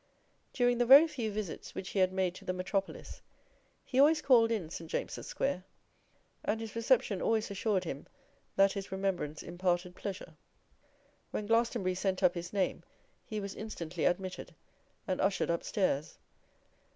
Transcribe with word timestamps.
During 0.51 0.79
the 0.79 0.85
very 0.87 1.07
few 1.07 1.29
visits 1.31 1.75
which 1.75 1.89
he 1.89 1.99
had 1.99 2.11
made 2.11 2.33
to 2.33 2.43
the 2.43 2.53
metropolis, 2.53 3.21
he 3.85 3.99
always 3.99 4.19
called 4.19 4.51
in 4.51 4.71
St. 4.71 4.89
James's 4.89 5.27
Square 5.27 5.63
and 6.43 6.59
his 6.59 6.75
reception 6.75 7.21
always 7.21 7.51
assured 7.51 7.83
him 7.83 8.07
that 8.55 8.73
his 8.73 8.91
remembrance 8.91 9.43
imparted 9.43 9.95
pleasure. 9.95 10.37
When 11.29 11.45
Glastonbury 11.45 11.93
sent 11.93 12.23
up 12.23 12.33
his 12.33 12.51
name 12.51 12.81
he 13.25 13.39
was 13.39 13.53
instantly 13.53 14.05
admitted, 14.05 14.55
and 15.07 15.21
ushered 15.21 15.51
up 15.51 15.61
stairs. 15.63 16.17